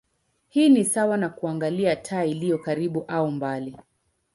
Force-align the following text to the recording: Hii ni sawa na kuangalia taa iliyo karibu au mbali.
Hii 0.49 0.69
ni 0.69 0.85
sawa 0.85 1.17
na 1.17 1.29
kuangalia 1.29 1.95
taa 1.95 2.23
iliyo 2.23 2.57
karibu 2.57 3.05
au 3.07 3.31
mbali. 3.31 3.77